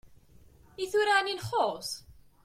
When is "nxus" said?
1.37-1.89